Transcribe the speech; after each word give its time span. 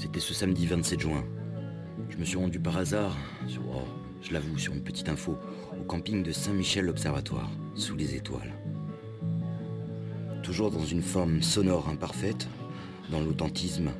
C'était 0.00 0.18
ce 0.18 0.32
samedi 0.32 0.66
27 0.66 0.98
juin. 0.98 1.22
Je 2.08 2.16
me 2.16 2.24
suis 2.24 2.38
rendu 2.38 2.58
par 2.58 2.78
hasard, 2.78 3.14
oh, 3.70 3.82
je 4.22 4.32
l'avoue, 4.32 4.56
sur 4.56 4.72
une 4.72 4.82
petite 4.82 5.10
info, 5.10 5.36
au 5.78 5.84
camping 5.84 6.22
de 6.22 6.32
Saint-Michel 6.32 6.86
l'Observatoire, 6.86 7.50
sous 7.74 7.96
les 7.96 8.14
étoiles. 8.14 8.54
Toujours 10.42 10.70
dans 10.70 10.86
une 10.86 11.02
forme 11.02 11.42
sonore 11.42 11.90
imparfaite, 11.90 12.48
dans 13.10 13.20
l'authentisme, 13.20 13.90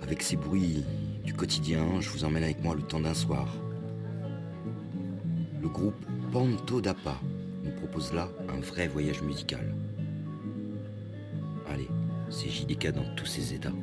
avec 0.00 0.22
ces 0.22 0.36
bruits 0.36 0.84
du 1.22 1.34
quotidien, 1.34 2.00
je 2.00 2.08
vous 2.08 2.24
emmène 2.24 2.44
avec 2.44 2.64
moi 2.64 2.74
le 2.74 2.80
temps 2.80 3.00
d'un 3.00 3.12
soir. 3.12 3.46
Le 5.60 5.68
groupe 5.68 6.02
Panto 6.32 6.80
Dapa 6.80 7.20
nous 7.62 7.72
propose 7.72 8.14
là 8.14 8.30
un 8.48 8.60
vrai 8.60 8.88
voyage 8.88 9.20
musical. 9.20 9.74
Allez, 11.68 11.88
c'est 12.30 12.48
JDK 12.48 12.92
dans 12.92 13.14
tous 13.16 13.26
ses 13.26 13.52
états. 13.52 13.74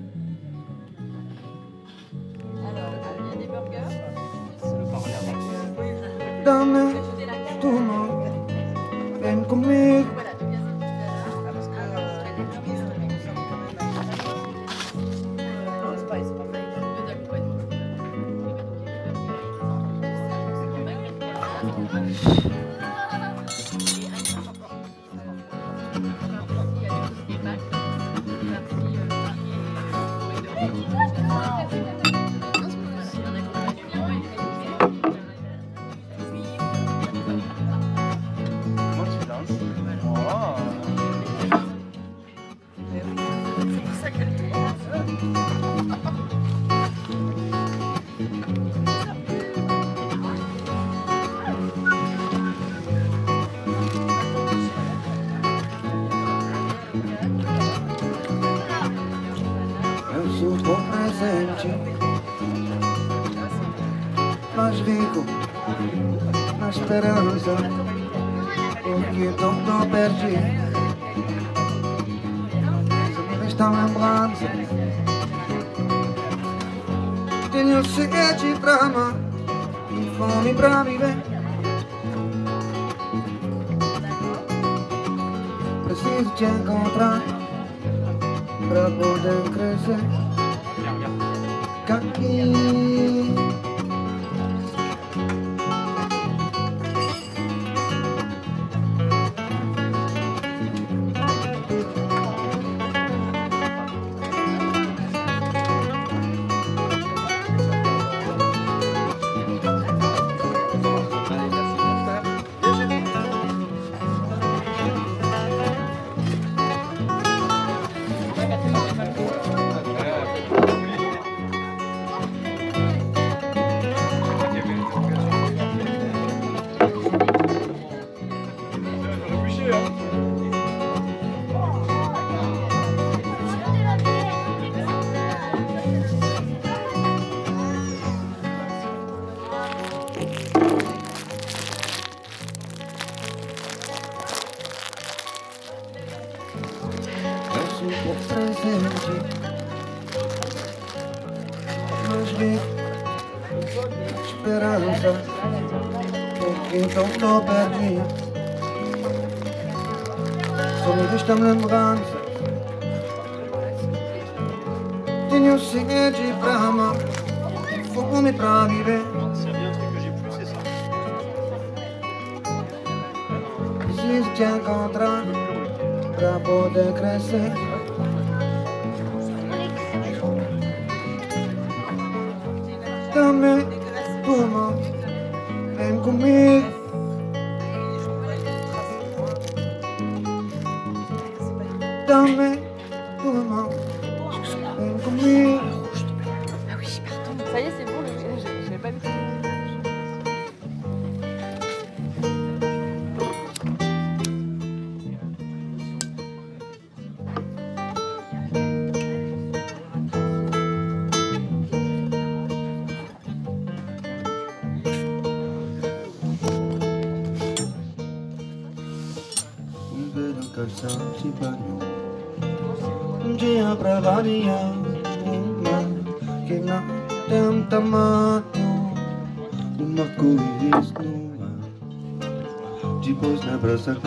stammeln 161.27 161.59
im 161.59 161.65
Rand. 161.65 162.16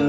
Là. 0.01 0.07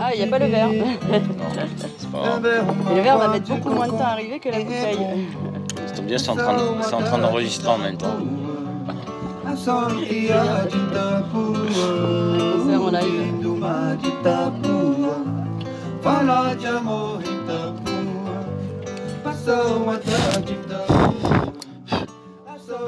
Ah, 0.00 0.10
il 0.14 0.18
n'y 0.20 0.24
a 0.24 0.28
pas 0.28 0.38
le 0.38 0.46
verre. 0.46 0.70
C'est 1.98 2.10
pas 2.10 2.18
grave. 2.18 2.46
Et 2.90 2.94
le 2.94 3.00
verre 3.02 3.18
va 3.18 3.28
mettre 3.28 3.48
beaucoup 3.48 3.70
moins 3.70 3.86
de 3.86 3.92
temps 3.92 4.04
à 4.04 4.12
arriver 4.12 4.38
que 4.38 4.48
la 4.48 4.60
bouteille. 4.60 4.98
Ça 5.86 5.94
tombe 5.94 6.06
bien, 6.06 6.18
c'est 6.18 6.30
en 6.30 6.36
train 6.36 6.54
de- 6.54 6.82
c'est 6.82 6.94
en 6.94 7.02
train 7.02 7.18
d'enregistrer 7.18 7.68
en 7.68 7.78
même 7.78 7.96
temps. 7.96 8.16
Concert 9.44 9.88
en 12.82 12.90
live. 12.90 13.38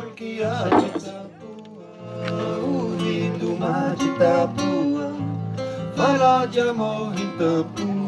flor 0.01 0.13
que 0.15 0.43
há 0.43 0.65
de 0.65 0.87
Itapuã, 0.87 2.59
o 2.63 2.97
rio 2.97 3.39
do 3.39 3.59
mar 3.59 3.95
de 3.97 4.07
Itapuã, 4.07 5.13
fará 5.95 6.47
de 6.47 6.61
amor 6.61 7.13
em 7.15 7.25
Itapuã. 7.25 8.01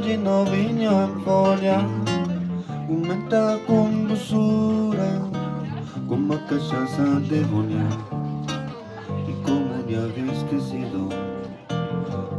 de 0.00 0.16
novinho 0.16 0.92
em 0.92 1.24
folha, 1.24 1.78
um 2.88 2.96
menta 3.06 3.60
com 3.66 4.06
doçura 4.06 4.67
cachaça 6.48 7.02
demonia 7.28 7.86
E 9.28 9.32
como 9.44 9.84
me 9.84 9.94
havia 9.94 10.32
esquecido 10.32 11.10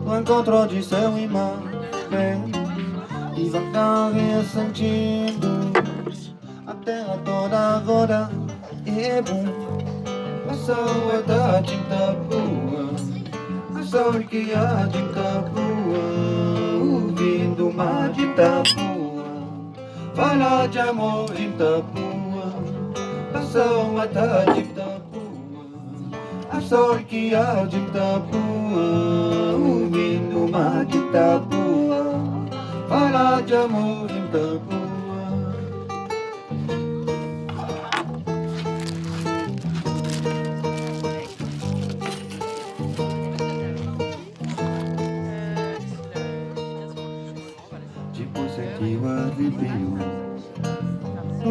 No 0.04 0.20
encontro 0.20 0.68
de 0.68 0.84
céu 0.84 1.16
e 1.18 1.28
mar 1.28 1.60
Devagar 3.36 4.12
ia 4.16 4.44
sentindo 4.44 5.48
A 6.66 6.74
terra 6.74 7.20
toda 7.24 7.78
agora 7.78 8.30
é 8.88 9.22
bom 9.22 9.46
Passou 10.48 11.12
a 11.16 11.22
tarde 11.22 11.76
em 11.76 11.84
Tapua 11.84 13.80
A 13.80 13.84
sol 13.84 14.14
que 14.28 14.52
há 14.54 14.88
de 14.88 15.04
Tapua 15.14 16.00
Ouvindo 16.82 17.70
o 17.70 17.74
mar 17.74 18.10
de 18.10 18.26
Tapua 18.34 19.24
Fala 20.16 20.68
de 20.68 20.80
amor 20.80 21.30
em 21.40 21.52
Tapua 21.52 22.09
sou 23.52 24.00
a 24.00 24.06
Tajip 24.08 24.74
Tapuã, 24.76 25.22
a 26.52 26.62
Sorkia 26.62 27.66
de 27.68 27.80
Tapuã, 27.92 29.56
o 29.56 29.90
Vinuma 29.90 30.86
de 30.86 31.00
Tapuã, 31.12 32.46
tá 32.50 32.88
falar 32.88 33.42
de 33.42 33.56
amor 33.56 34.08
em 34.12 34.28
Tapuã. 34.28 34.80
Depois 48.14 48.52
senti 48.52 48.96
o 48.96 49.08
arrepio 49.08 49.99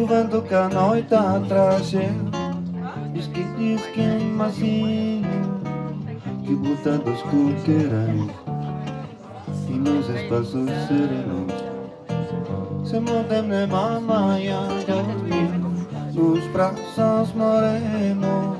vento 0.05 0.41
que 0.41 0.53
a 0.53 0.69
noite 0.69 1.13
atrás 1.13 1.91
Diz 3.13 3.27
que 3.27 3.43
diz 3.57 3.81
que 3.87 4.01
é 4.01 4.19
macio 4.19 5.21
Que 6.45 6.55
botando 6.55 7.07
os 7.07 7.21
coqueirais 7.23 8.31
E 9.67 9.73
nos 9.73 10.09
espaços 10.09 10.69
serenos. 10.87 11.53
Se 12.83 12.99
montem 12.99 13.43
de 13.43 13.67
mamãe 13.67 14.49
dormir 14.87 15.51
Nos 16.13 16.45
braços 16.47 17.33
morenos 17.33 18.57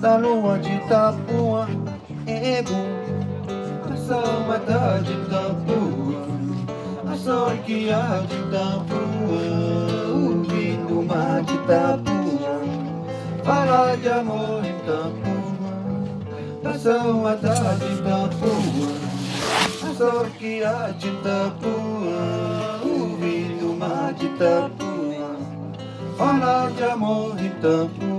Da 0.00 0.16
lua 0.16 0.58
de 0.58 0.78
Tapua 0.88 1.68
É 2.26 2.62
bom 2.62 3.88
Passou 3.88 4.52
a 4.52 4.58
tarde 4.58 5.12
em 5.12 5.24
Tapua 5.24 6.28
a 7.10 7.16
sol 7.16 7.56
que 7.64 7.90
há 7.90 8.20
de 8.28 8.36
Tapua 8.50 9.67
de 11.38 11.54
Itapuã, 11.54 12.60
falar 13.44 13.96
de 13.96 14.08
amor 14.08 14.64
em 14.64 14.70
Itapuã, 14.70 15.38
passar 16.64 17.06
uma 17.06 17.36
tarde 17.36 17.84
em 17.84 17.94
Itapuã, 17.94 18.58
só 19.96 20.24
que 20.36 20.64
há 20.64 20.88
de 20.98 21.06
Itapuã, 21.06 22.80
o 22.82 23.16
vinho 23.16 23.76
mar 23.78 24.12
de 24.14 24.26
Itapuã, 24.26 25.36
falar 26.16 26.70
de 26.72 26.84
amor 26.84 27.38
em 27.38 27.46
Itapuã. 27.46 28.17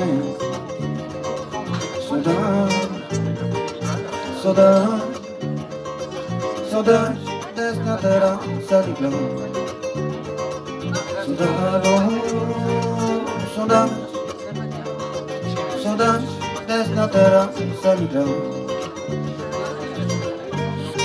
yanındayız 0.00 0.36
Sudan 2.08 2.70
Sudan 4.42 5.00
Sudan 6.70 7.16
There's 7.56 7.78
nothing 7.78 8.22
else 8.22 8.72
I 8.72 8.94
can 8.94 9.12
Sudan 11.26 11.82
oh 11.84 12.10
Sudan 13.54 13.90
Sudan 15.82 16.22
There's 16.66 16.88
nothing 16.90 17.20
else 17.20 17.60
I 17.84 18.06
can 18.12 18.28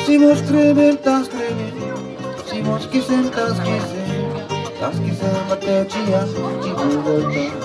Si 0.06 0.20
mos 0.20 0.40
kremen 0.48 0.98
tas 1.04 1.30
kremen 1.30 1.74
Si 2.46 2.64
mos 2.64 2.88
kisen 2.92 3.30
tas 3.32 3.58
kisen 3.60 4.32
Tas 4.80 4.96
kisen 5.06 5.36
materia 5.50 6.22
Ti 6.62 6.70
vou 6.70 7.02
voltar 7.02 7.65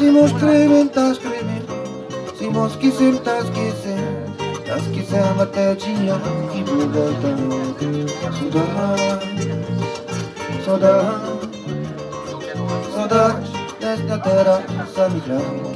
Si 0.00 0.10
mos 0.10 0.32
creven, 0.32 0.88
tas 0.88 1.18
creven 1.18 1.62
Si 2.38 2.48
mos 2.48 2.74
quiser, 2.76 3.18
tas 3.18 3.44
quiser 3.50 4.24
Tas 4.64 4.82
quiser 4.94 5.38
até 5.38 5.74
dia 5.74 6.14
que 6.50 6.64
mudar 6.64 7.12
Saudade 8.32 9.28
Saudade 10.64 11.12
Saudade 12.94 13.52
desta 13.78 14.18
terra 14.20 14.64
samigrão 14.94 15.74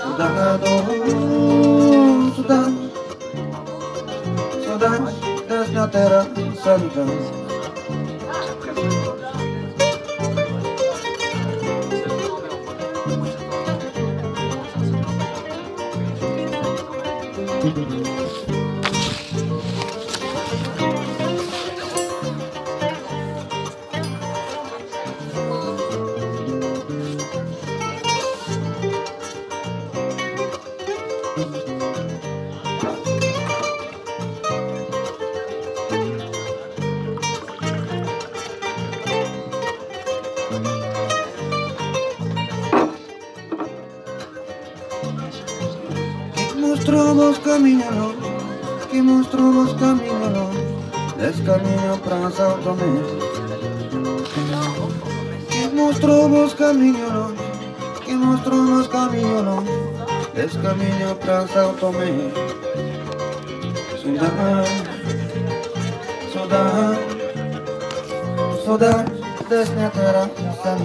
Saudade 0.00 0.64
Saudade 2.36 2.92
Saudade 4.64 5.14
desta 5.48 5.88
terra 5.88 6.26
samigrão 6.62 7.43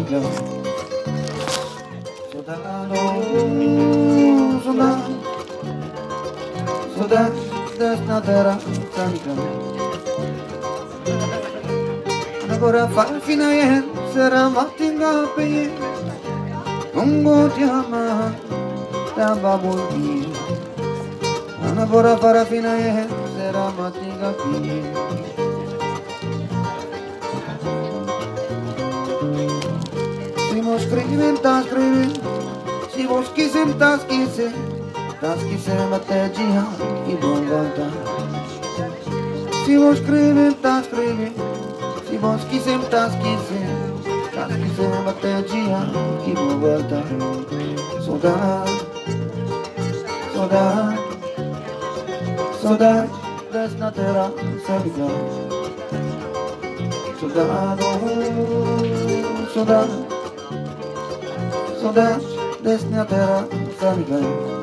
Glow. 0.10 0.22
So 2.32 2.42
that 2.42 2.66
I 2.66 2.88
know, 2.88 4.60
so 4.64 4.74
that, 4.74 5.00
so 6.96 7.04
that 7.06 7.32
there's 7.78 8.02
not 8.08 8.26
that 8.26 8.48
I 8.48 8.58
can 8.96 9.14
go. 9.22 9.36
Agora 12.50 12.88
vai 12.88 13.20
fina 13.22 13.54
é, 13.54 13.84
será 14.12 14.50
matinga 14.50 15.28
peye. 15.36 15.70
Um 16.96 17.30
a 17.30 17.46
ama, 17.70 18.36
tava 19.16 19.58
bonito. 19.58 20.34
Agora 21.80 22.18
para 22.18 22.46
fina 22.48 22.70
é, 22.70 23.08
será 23.38 23.70
matinga 23.78 24.34
peye. 24.34 25.49
vos 30.70 30.84
escrevem, 30.84 31.36
tá 31.38 31.62
escrevendo. 31.62 32.22
Se 32.94 33.08
vos 33.08 33.28
quiserem, 33.30 33.74
tá 33.74 33.96
esquecendo. 33.96 34.80
Tá 35.20 35.36
esquecendo 35.36 35.96
até 35.96 36.30
dia 36.30 36.64
que 37.06 37.16
vos 37.16 37.40
voltar. 37.40 37.92
Se 39.66 39.78
vos 39.78 40.00
escrevem, 40.00 40.52
tá 40.54 40.82
escrevendo. 40.82 41.34
Se 42.08 42.18
vos 42.18 42.44
quiserem, 42.46 42.82
tá 42.82 43.08
esquecendo. 43.08 44.00
Tá 44.36 44.48
esquecendo 44.48 45.10
até 45.10 45.42
dia 45.42 45.80
que 46.24 46.34
vão 46.34 46.60
voltar. 46.60 47.04
Saudade, 48.06 48.86
saudade, 50.34 51.00
saudade 52.62 53.10
desna 53.52 53.92
terra 53.92 54.32
sevda. 54.66 55.08
Saudade, 57.20 57.84
saudade. 59.54 60.09
So 61.80 61.94
that's 61.94 62.26
this 62.62 62.84
new 62.84 63.06
terror 63.06 63.48
family. 63.80 64.60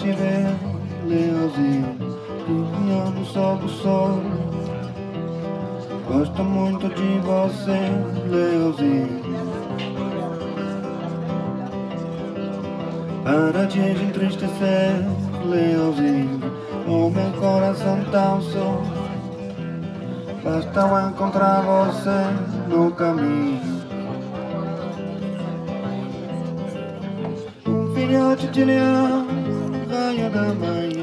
Te 0.00 0.12
ver, 0.12 0.56
leãozinho, 1.06 1.94
brilhando 2.46 3.22
sob 3.26 3.66
o 3.66 3.68
sol. 3.68 4.18
Gosto 6.08 6.42
muito 6.42 6.88
de 6.88 7.18
você, 7.18 7.78
leãozinho. 8.30 9.20
Para 13.24 13.66
de 13.66 13.80
entristecer, 13.80 15.04
leãozinho, 15.44 16.40
o 16.86 17.10
meu 17.10 17.32
coração 17.38 18.02
tão 18.10 18.40
só. 18.40 18.82
Basta 20.42 20.80
eu 20.80 21.10
encontrar 21.10 21.60
você 21.60 22.74
no 22.74 22.90
caminho. 22.92 23.60
Um 27.66 27.94
filhote 27.94 28.46
de 28.46 28.64
leão, 28.64 29.29
cada 30.32 30.54
manhã. 30.54 30.99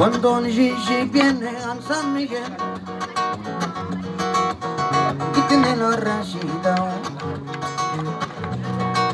Cuando 0.00 0.42
Gigi 0.44 1.04
viene 1.12 1.50
a 1.50 1.76
San 1.86 2.14
Miguel 2.14 2.56
y 5.36 5.40
tiene 5.42 5.76
la 5.76 5.90
rayita, 5.94 6.74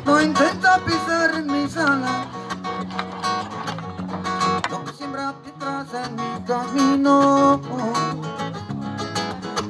no 0.04 0.22
intenta 0.22 0.78
pisar 0.84 1.34
en 1.34 1.46
mi 1.48 1.68
sala, 1.68 2.26
no 4.70 4.92
siembra 4.96 5.34
piedras 5.42 5.88
en 5.92 6.14
mi 6.14 6.44
camino, 6.46 7.60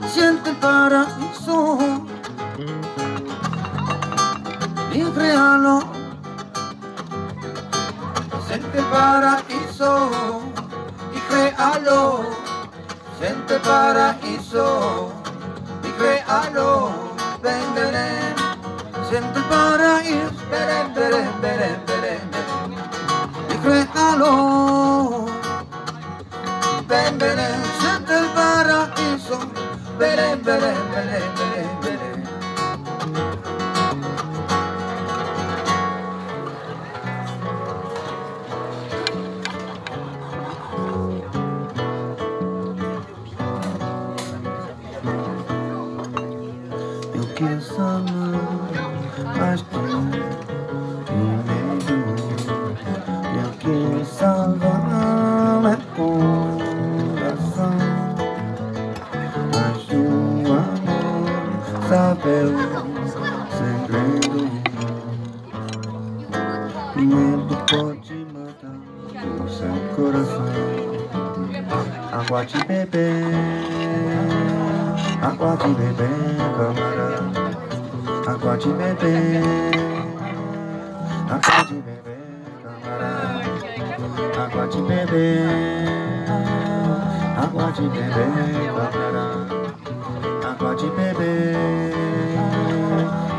siente 0.07 0.51
el 0.51 0.57
paraíso 0.57 1.79
y 4.93 5.03
créalo, 5.03 5.83
siente 8.47 8.79
el 8.79 8.85
paraíso 8.85 10.46
créalo, 11.37 12.25
siente 13.19 13.59
paraíso. 13.61 15.13
Y 15.83 15.89
créalo, 15.99 16.91
ven, 17.43 17.75
ven, 17.75 18.35
siente 19.09 19.39
el 19.39 19.45
paraíso, 19.45 20.33
ven, 20.51 20.95
ven, 20.95 21.41
ven, 21.43 21.81
ven, 22.03 22.25
y 23.51 23.57
créalo, 23.65 25.27
ven, 26.89 27.19
ven, 27.19 27.39
siente 27.81 28.19
el 28.19 28.27
paraíso, 28.39 29.39
ven, 29.99 30.43
ven, 30.43 30.43
ven, 30.45 30.77
ven. 30.93 31.56
Água 87.77 87.85
de 87.85 87.91
bebê, 87.91 88.25
camará. 88.73 89.27
Tá, 90.41 90.49
Água 90.49 90.71
tá, 90.71 90.75
de 90.77 90.89
bebê. 90.93 91.35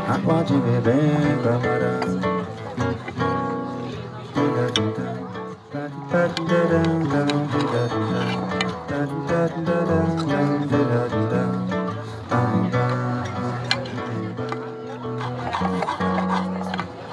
Água 0.08 0.34
tá, 0.34 0.42
de 0.44 0.56
bebê, 0.58 1.00
camará. 1.42 1.98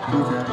Thank. 0.08 0.45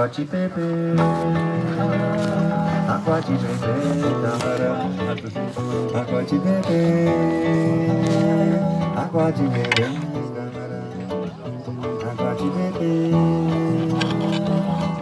Água 0.00 0.08
de 0.16 0.24
beber 0.24 0.96
Água 2.88 3.20
de 3.20 3.32
beber, 3.36 4.00
Água 5.94 6.22
de 6.22 6.38
beber 6.38 7.10
Água 8.96 9.30
de 9.30 9.42
beber, 9.42 9.92
Água 12.08 12.32
de 12.32 12.48
beber 12.48 13.12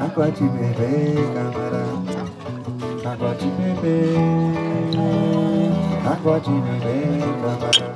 Água 0.01 0.27
de 0.33 0.49
beber, 0.49 1.15
camarada 1.33 1.95
Água 3.07 3.35
de 3.35 3.47
beber 3.57 4.19
Água 6.11 6.41
de 6.41 6.51
beber, 6.51 7.21
camarada 7.41 7.88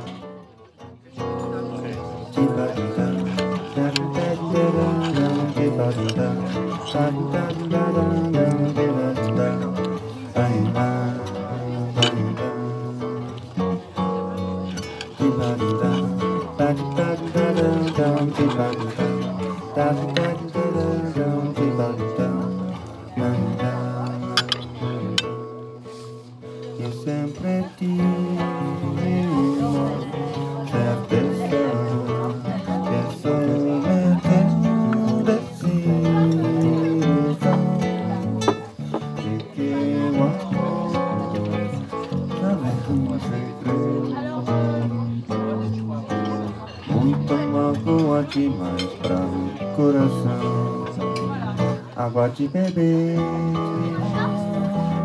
de 52.34 52.48
bebê, 52.48 53.16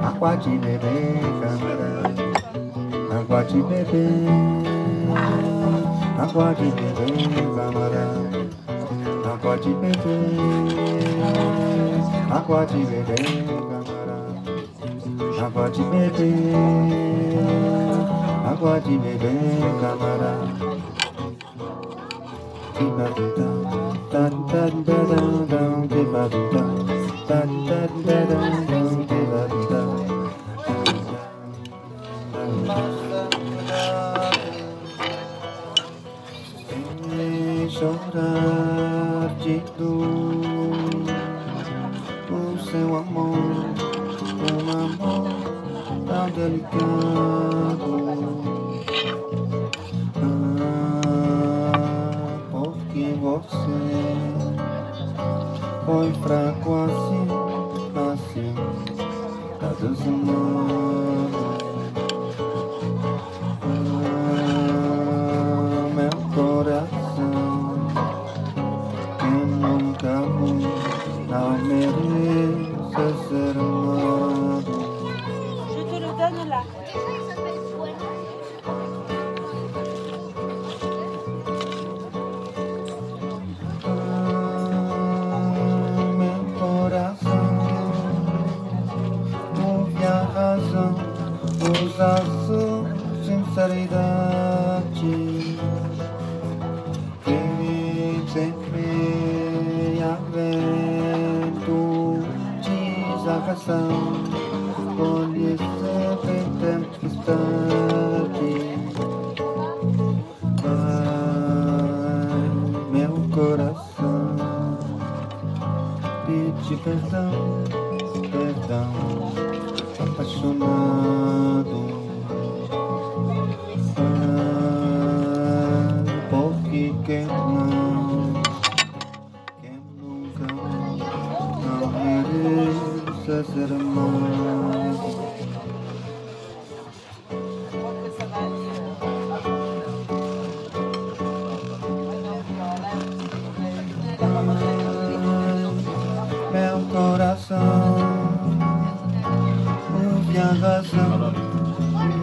água 0.01 0.35
de 0.37 0.49
bebê, 0.49 1.19
camarada, 1.41 2.23
água 3.19 3.43
de 3.43 3.61
bebê, 3.63 4.07
água 6.17 6.53
de 6.53 6.71
bebê, 6.71 7.09
camarada, 7.55 8.23
água 9.33 9.57
de 9.57 9.73
bebê, 9.73 10.17
água 12.31 12.65
de 12.65 12.85
bebê, 12.85 13.15
camarada, 13.69 14.25
água 15.45 15.69
de 15.69 15.83
bebê, 15.83 16.33
água 18.49 18.79
de 18.79 18.97
bebê, 18.97 19.35
camarada. 19.81 20.87
Da 22.87 22.99
da 22.99 23.21
da 23.35 23.49
da 24.11 24.29
da 24.29 24.69
da 24.69 25.03
da 25.45 26.27
da 26.27 26.27
da 26.51 26.66
Yeah. 27.95 28.26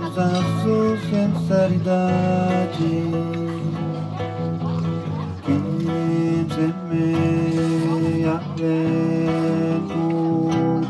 Usaço 0.06 0.76
sinceridade 1.10 2.92
que 5.44 5.56
semeia 6.54 8.36
tempo 8.56 9.98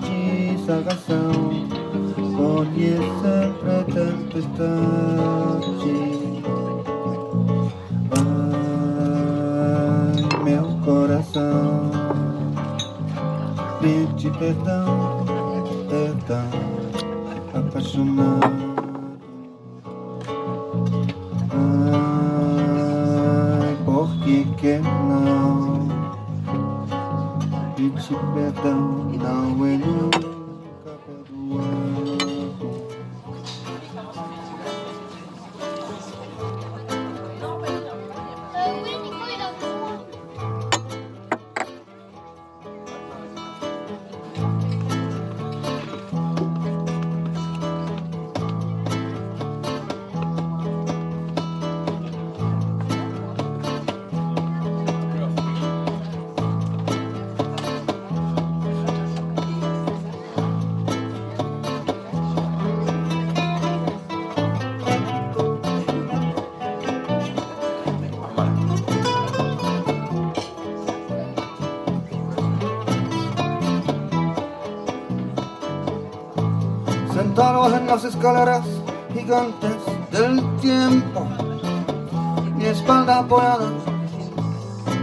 de 0.02 0.20
salvação 0.66 1.32
Conheça 2.36 3.34
pra 3.60 3.78
tempestade 3.84 5.34
Ai, 9.16 10.22
meu 10.44 10.66
coração. 10.84 11.90
Pede 13.80 14.30
perdão. 14.38 14.83
porque 23.84 24.44
que 24.56 24.80
perdão 28.34 28.93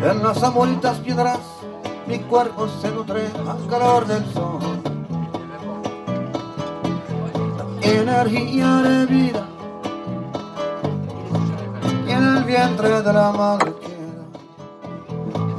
en 0.04 0.21
las 0.21 0.43
amolitas 0.43 0.97
piedras, 1.00 1.39
mi 2.08 2.19
cuerpo 2.19 2.67
se 2.67 2.91
nutre 2.91 3.26
al 3.47 3.67
calor 3.67 4.06
del 4.06 4.26
sol. 4.34 4.60
Energía 7.82 8.67
de 8.78 9.06
vida. 9.06 9.47
Y 12.06 12.12
en 12.12 12.38
el 12.38 12.43
vientre 12.43 13.02
de 13.02 13.13
la 13.13 13.32
madre 13.32 13.71
tierra. 13.71 14.26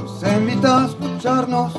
Nos 0.02 0.22
invita 0.22 0.82
a 0.82 0.86
escucharnos. 0.86 1.72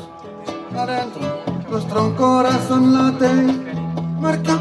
Adentro, 0.76 1.22
nuestro 1.70 2.16
corazón 2.16 2.92
late, 2.92 3.32
marca 4.18 4.58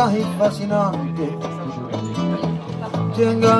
Sahip 0.00 0.24
fascinante. 0.38 1.28
Tenga 3.14 3.56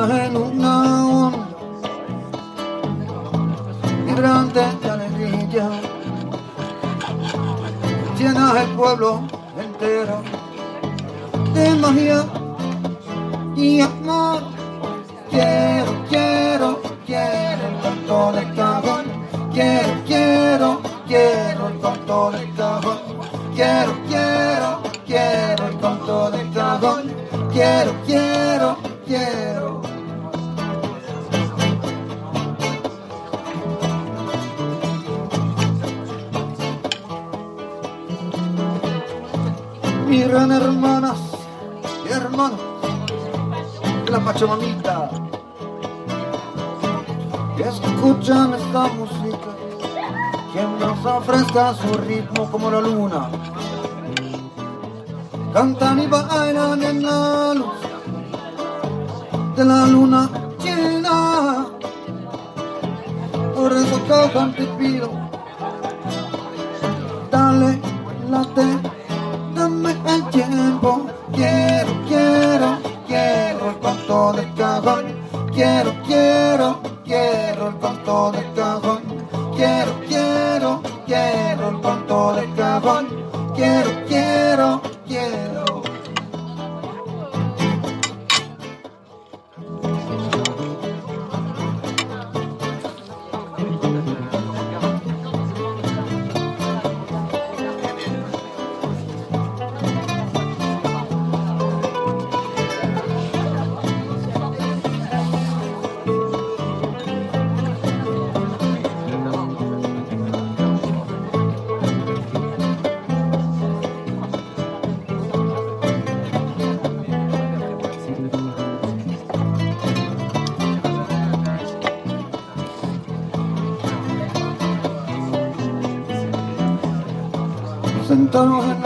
del 82.40 82.54
cajón. 82.54 83.08
Quiero 83.54 83.90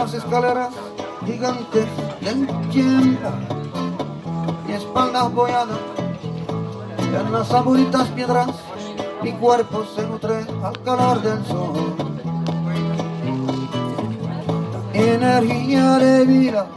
las 0.05 0.13
escaleras 0.13 0.69
gigantes 1.25 1.87
del 2.21 2.45
tiempo, 2.69 3.29
mi 4.67 4.73
espalda 4.73 5.21
apoyada 5.21 5.75
en 6.99 7.31
las 7.31 7.51
aburritas 7.51 8.07
piedras, 8.09 8.49
mi 9.23 9.31
cuerpo 9.31 9.83
se 9.95 10.05
nutre 10.05 10.45
al 10.63 10.79
calor 10.83 11.23
del 11.23 11.43
sol. 11.47 11.95
Energía 14.93 15.97
de 15.97 16.25
vida 16.25 16.67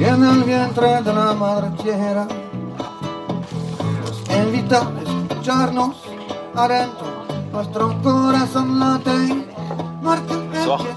en 0.00 0.24
el 0.24 0.42
vientre 0.44 1.02
de 1.02 1.12
la 1.12 1.34
madre 1.34 1.68
tierra 1.82 2.26
nos 4.00 4.38
invita 4.38 4.78
a 4.78 5.02
escucharnos 5.02 5.96
adentro, 6.54 7.06
nuestro 7.52 7.94
corazón 8.00 8.80
late, 8.80 9.46
marca 10.00 10.35
Bonsoir. 10.66 10.96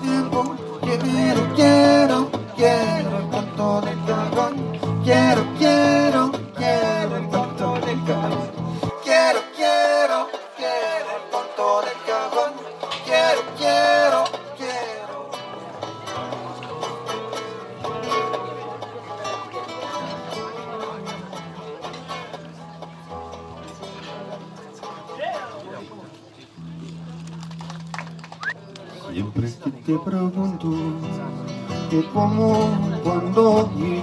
Que 31.89 32.03
cómo, 32.13 32.69
cuándo 33.03 33.69
y 33.75 34.01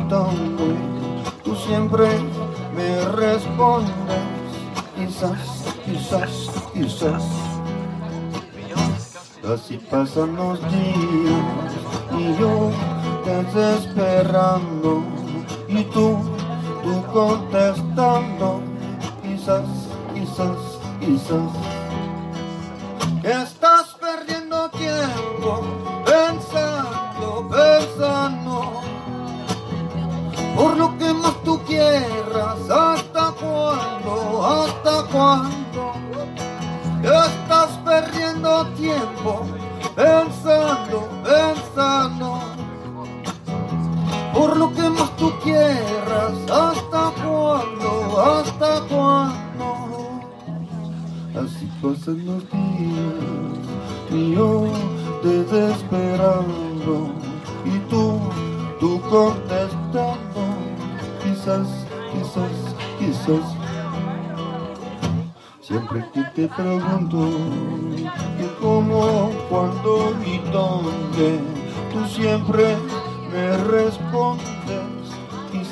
tú 1.44 1.54
siempre 1.54 2.08
me 2.74 3.04
respondes, 3.12 3.92
quizás, 4.96 5.74
quizás, 5.84 6.50
quizás. 6.74 7.24
Así 9.54 9.78
pasan 9.78 10.34
los 10.34 10.60
días 10.72 11.72
y 12.18 12.40
yo 12.40 12.72
desesperando 13.24 15.04
y 15.68 15.84
tú, 15.84 16.18
tú 16.82 17.04
contestando, 17.12 18.60
quizás, 19.22 19.68
quizás, 20.12 20.80
quizás. 20.98 21.75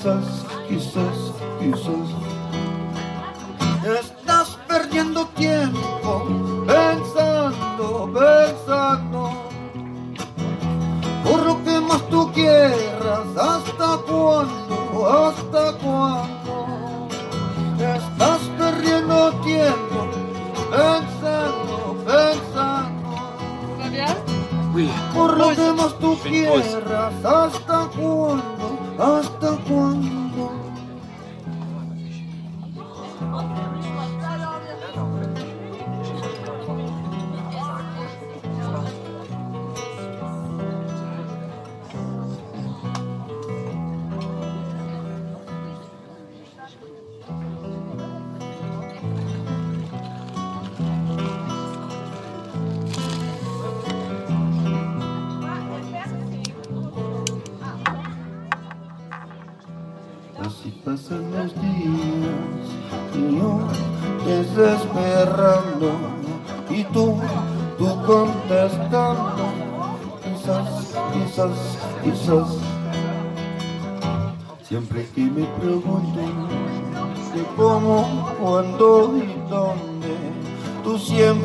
Quizás, 0.04 0.44
quizás, 0.68 1.13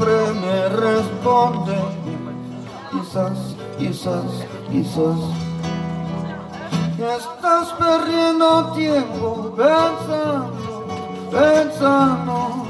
siempre 0.09 0.41
me 0.41 0.69
respondes, 0.69 1.83
quizás, 2.91 3.55
quizás, 3.77 4.47
quizás. 4.71 5.19
Estás 6.97 7.67
perdiendo 7.79 8.71
tiempo 8.73 9.53
pensando, 9.55 10.85
pensando 11.31 12.65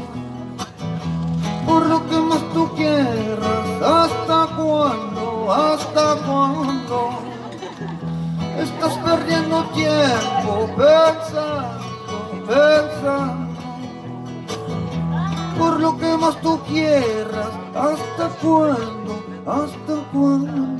por 1.65 1.85
lo 1.85 2.07
que 2.07 2.17
más 2.17 2.41
tú 2.53 2.69
quieras. 2.75 3.67
¿Hasta 3.83 4.55
cuándo? 4.55 5.51
¿Hasta 5.51 6.15
cuándo? 6.27 7.09
Estás 8.59 8.97
perdiendo 8.97 9.63
tiempo 9.73 10.69
pensando, 10.77 11.85
pensando 12.47 13.48
por 15.59 15.79
lo 15.79 15.97
que 15.97 16.17
más 16.17 16.39
tú 16.41 16.57
quieras. 16.67 17.51
¿Hasta 17.75 18.29
cuándo? 18.41 19.23
¿Hasta 19.45 19.95
cuándo? 20.11 20.78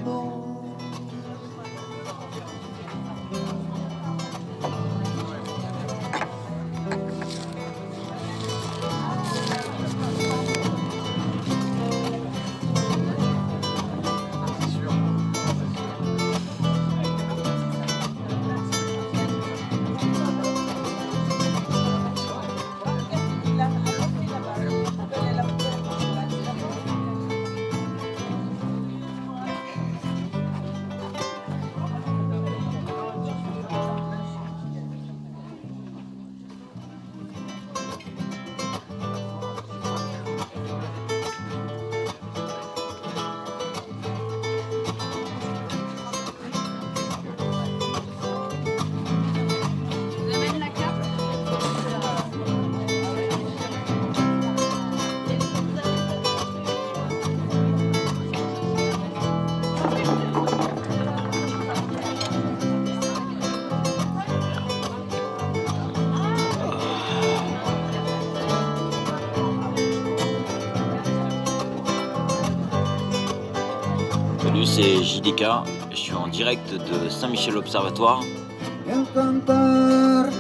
Je 75.92 75.96
suis 75.96 76.14
en 76.14 76.28
direct 76.28 76.74
de 76.74 77.08
Saint-Michel 77.08 77.56
Observatoire 77.56 78.24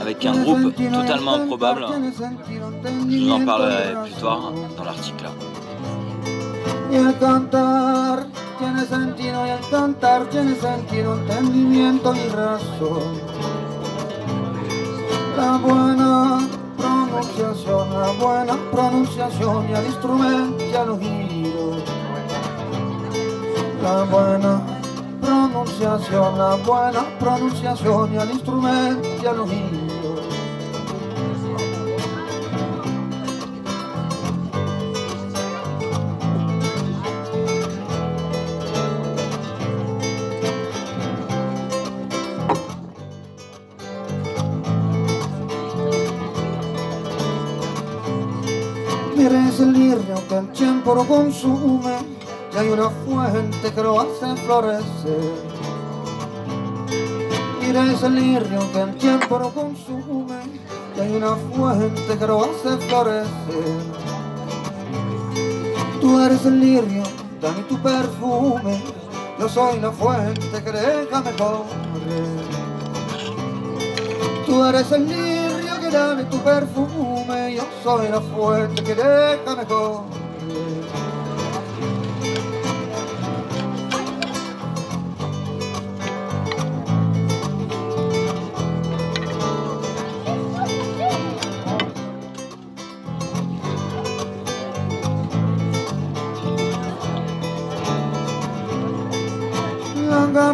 avec 0.01 0.25
un 0.25 0.41
groupe 0.41 0.73
totalement 0.75 1.35
improbable. 1.35 1.85
Je 3.09 3.17
vous 3.19 3.31
en 3.31 3.45
parlerai 3.45 3.93
plus 4.03 4.13
tard 4.13 4.51
dans 4.77 4.83
l'article. 4.83 5.25
Pronunciación, 17.19 17.89
la 17.93 18.11
buena 18.13 18.57
pronunciación 18.71 19.69
y 19.69 19.73
al 19.73 19.85
instrumento 19.85 20.63
y 20.63 20.75
al 20.75 20.89
oído. 20.89 21.77
La 23.83 24.03
buena 24.03 24.68
pronunciación, 25.29 26.37
la 26.37 26.55
buena 26.55 27.19
pronunciación 27.19 28.13
y 28.13 28.17
al 28.17 28.31
instrumento 28.31 29.07
y 29.21 29.25
al 29.27 29.39
oído. 29.39 30.15
Mires 49.15 49.59
el 49.59 49.73
lirio 49.73 49.99
que 50.27 50.37
el 50.37 50.51
tiempo 50.53 50.95
lo 50.95 51.03
consume 51.05 52.18
hay 52.59 52.67
una 52.67 52.89
fuente 52.89 53.73
que 53.73 53.81
lo 53.81 54.01
hace 54.01 54.35
florecer. 54.43 55.33
Mires 57.61 58.03
el 58.03 58.15
lirio 58.15 58.59
que 58.73 58.81
el 58.81 58.97
tiempo 58.97 59.39
lo 59.39 59.49
consume 59.51 60.35
y 60.97 60.99
hay 60.99 61.15
una 61.15 61.35
fuente 61.35 62.17
que 62.17 62.27
lo 62.27 62.43
hace 62.43 62.77
florecer. 62.89 63.79
Tú 66.01 66.19
eres 66.19 66.45
el 66.45 66.59
lirio, 66.59 67.03
dame 67.41 67.61
tu 67.69 67.77
perfume, 67.77 68.83
yo 69.39 69.47
soy 69.47 69.79
la 69.79 69.91
fuente 69.91 70.61
que 70.61 70.71
déjame 70.71 71.31
correr. 71.37 72.25
Tú 74.45 74.65
eres 74.65 74.91
el 74.91 75.07
lirio 75.07 75.79
que 75.79 75.89
dame 75.89 76.25
tu 76.25 76.37
perfume, 76.39 77.55
yo 77.55 77.63
soy 77.85 78.09
la 78.09 78.19
fuente 78.19 78.83
que 78.83 78.95
déjame 78.95 79.63
correr. 79.65 80.18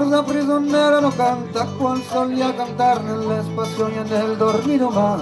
La 0.05 0.21
garza 0.21 0.31
prisionera 0.33 1.01
no 1.01 1.09
canta 1.09 1.65
cual 1.79 2.03
solía 2.03 2.55
cantar 2.55 3.01
en 3.01 3.09
el 3.09 3.31
espacio 3.39 3.89
y 3.89 3.93
en 3.97 4.13
el 4.13 4.37
dormido 4.37 4.91
mar. 4.91 5.19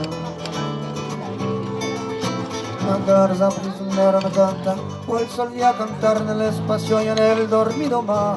La 2.86 2.97
garza 3.13 3.49
prisionera 3.49 4.19
no 4.19 4.29
canta 4.29 4.75
cual 5.07 5.25
solía 5.29 5.71
cantar 5.77 6.17
en 6.17 6.29
el 6.29 6.41
espacio 6.41 7.01
y 7.01 7.07
en 7.07 7.17
el 7.17 7.49
dormido 7.49 8.01
mar. 8.01 8.36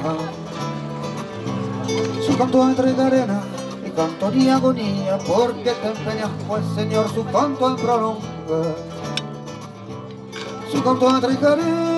Su 2.25 2.39
canto 2.39 2.63
entre 2.63 2.91
arena 2.91 3.43
y 3.85 3.91
canto 3.91 4.31
de 4.31 4.49
agonía, 4.49 5.19
porque 5.27 5.73
te 5.73 5.89
empeñas, 5.89 6.31
pues 6.47 6.63
Señor, 6.77 7.13
su 7.13 7.25
canto 7.25 7.71
en 7.71 7.77
prolonga. 7.77 8.21
Su 10.71 10.81
canto 10.85 11.11
entre 11.11 11.45
arena 11.45 11.96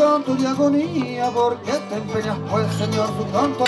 canto 0.00 0.34
de 0.34 0.46
agonía, 0.46 1.30
porque 1.30 1.72
te 1.72 1.96
empeñas, 1.96 2.38
pues 2.50 2.66
Señor, 2.76 3.08
su 3.08 3.30
canto 3.32 3.64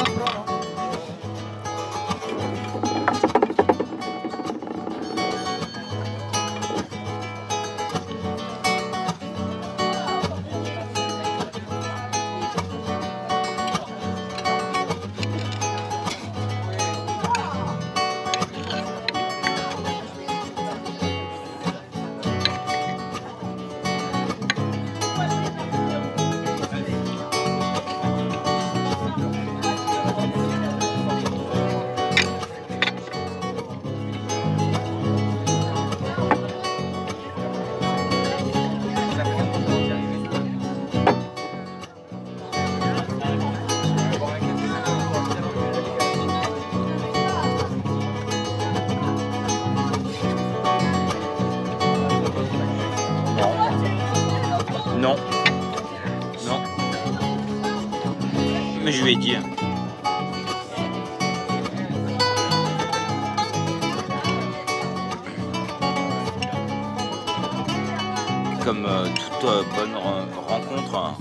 Comme 68.65 68.87
euh, 68.87 69.07
toute 69.09 69.45
euh, 69.45 69.63
bonne 69.75 69.95
re- 69.95 70.49
rencontre, 70.49 71.15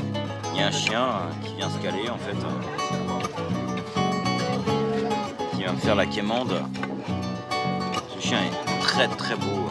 il 0.54 0.60
y 0.60 0.64
a 0.64 0.68
un 0.68 0.72
chien 0.72 1.02
euh, 1.02 1.46
qui 1.46 1.56
vient 1.56 1.70
se 1.70 1.78
caler 1.80 2.08
en 2.10 2.18
fait. 2.18 2.38
qui 5.52 5.64
vient 5.64 5.74
me 5.74 5.78
faire 5.78 5.96
la 5.96 6.06
quémande. 6.06 6.54
Ce 8.16 8.28
chien 8.28 8.38
est 8.40 8.82
très 8.82 9.08
très 9.08 9.36
beau. 9.36 9.70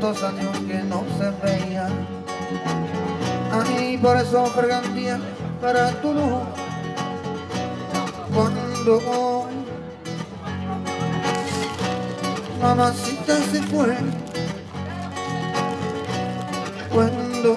Tantos 0.00 0.22
años 0.22 0.56
que 0.66 0.82
no 0.84 1.04
se 1.18 1.30
veían. 1.44 1.92
Ay, 3.52 3.98
por 3.98 4.16
eso 4.16 4.46
fragantía 4.46 5.20
para 5.60 5.90
tu 6.00 6.14
luz. 6.14 6.40
Cuando 8.32 9.46
mamacita 12.62 13.36
se 13.52 13.62
fue, 13.64 13.94
cuando 16.90 17.56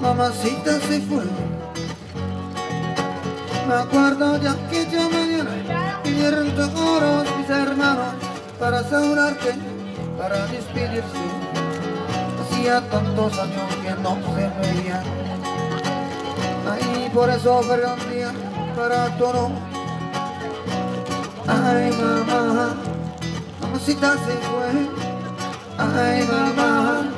mamacita 0.00 0.80
se 0.80 1.00
fue. 1.02 1.24
Me 3.68 3.74
acuerdo 3.74 4.40
de 4.40 4.48
para 8.62 8.78
asegurarte, 8.78 9.54
para 10.16 10.46
despedirse. 10.46 11.24
Hacía 12.40 12.80
tantos 12.90 13.36
años 13.36 13.74
que 13.82 13.90
no 14.00 14.14
se 14.36 14.44
veían. 14.60 15.02
Ay, 16.70 17.10
por 17.12 17.28
eso 17.28 17.60
día 18.08 18.30
para 18.76 19.18
todo. 19.18 19.50
Ay, 21.48 21.90
mamá, 22.00 22.76
mamacita 23.60 24.12
se 24.12 24.34
fue. 24.46 24.68
Ay, 25.78 26.28
mamá. 26.28 27.11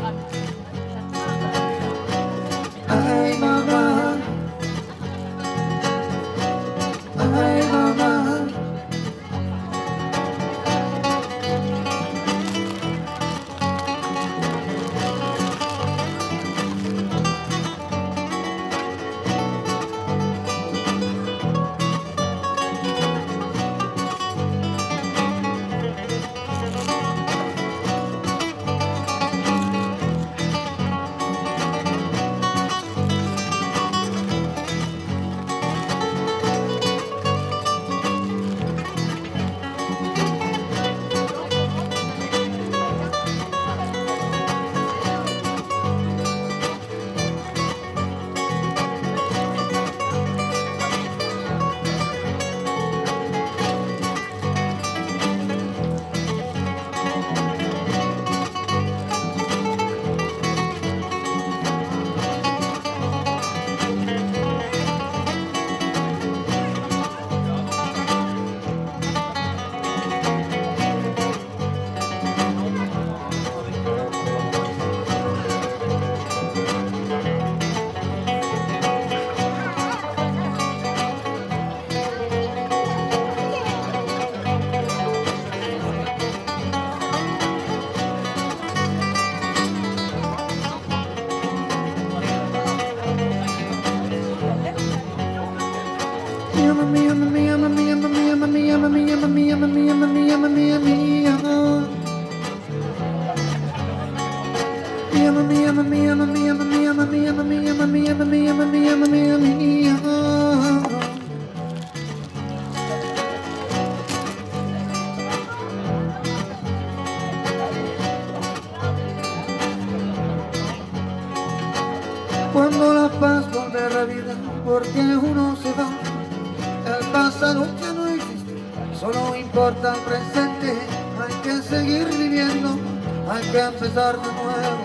Empezar 133.84 134.16
de 134.16 134.32
nuevo, 134.32 134.84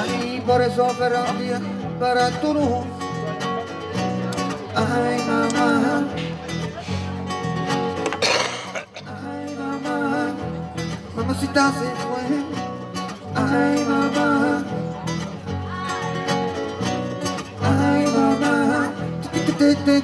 ahí 0.00 0.42
por 0.46 0.62
eso 0.62 0.88
día 1.38 1.60
para 2.00 2.30
tu 2.40 2.54
luz. 2.54 2.86
Ay 4.74 5.22
mamá, 5.26 6.04
ay 9.06 9.56
mamá, 9.56 10.34
mamacita 11.14 11.72
se 11.72 11.90
fue, 12.02 12.24
ay 13.36 13.84
mamá. 13.84 14.64
Ay, 17.64 18.06
mamá. 18.06 18.90
Te, 19.58 19.74
te, 19.76 20.02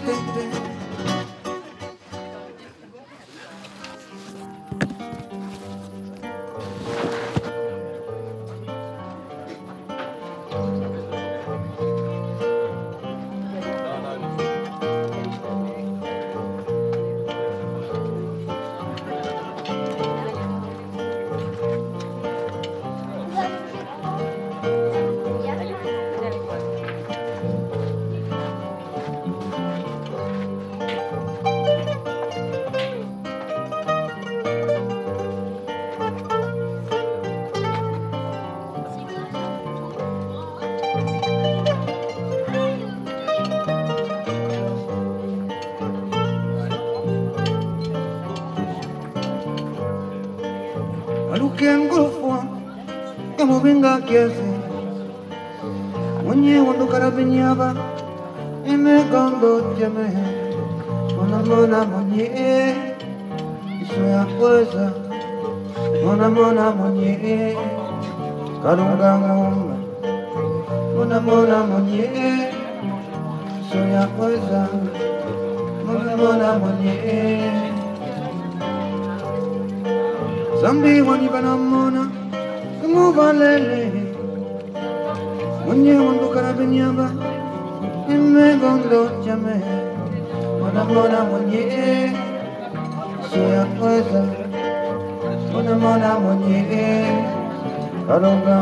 I 98.18 98.20
don't 98.20 98.44
know. 98.44 98.57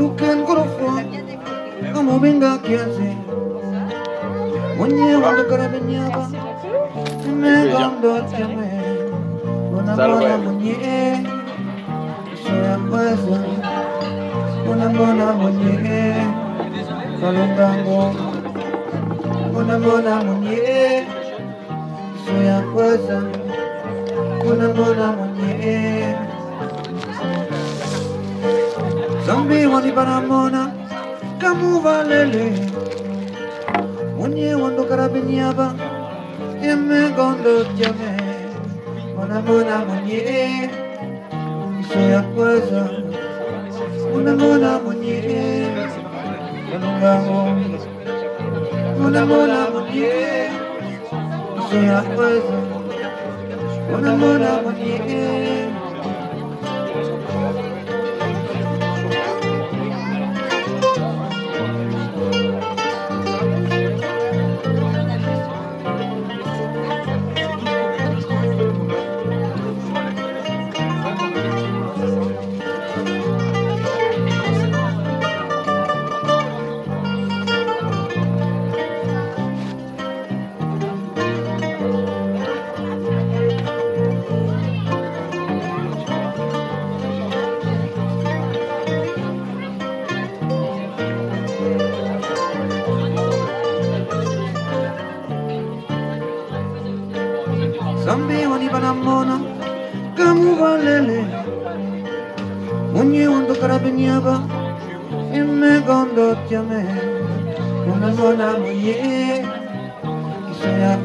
Mwanamke 0.00 0.36
ngorofwa 0.36 1.02
kama 1.94 2.12
winga 2.22 2.58
kiasi 2.58 3.08
mwenye 4.78 5.16
ndakara 5.16 5.68
menyaba 5.68 6.28
mega 7.40 7.90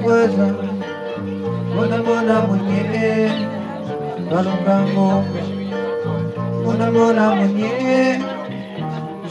kuweza 0.06 0.48
unamwona 1.82 2.42
mwenyewe 2.42 3.32
kalunga 4.30 4.76
ngombe, 4.92 5.42
unamwona 6.70 7.36
mwenyewe 7.36 8.20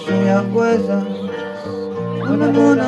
sio 0.05 0.23
ya 0.27 0.41
kuweza 0.41 1.03
unamwona 2.33 2.85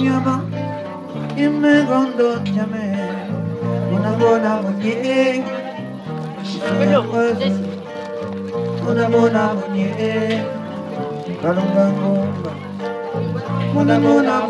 sognava 0.00 0.42
e 1.34 1.48
mi 1.48 1.84
condotti 1.84 2.58
a 2.58 2.66
me 2.66 2.86
una 3.90 4.10
buona 4.12 4.60
moglie 4.62 5.44
una 13.74 13.98
buona, 13.98 14.49